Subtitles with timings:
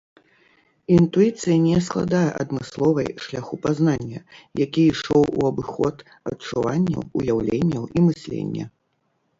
[0.93, 4.19] Інтуіцыя не складае адмысловай шляху пазнання,
[4.65, 5.95] які ішоў у абыход
[6.35, 8.65] адчуванняў, уяўленняў і мыслення.